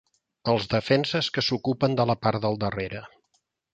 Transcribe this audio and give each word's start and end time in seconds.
Els 0.53 0.63
defenses, 0.71 1.29
que 1.35 1.43
s'ocupen 1.49 1.93
de 2.01 2.07
la 2.13 2.17
part 2.25 2.43
del 2.47 2.59
darrere. 2.65 3.03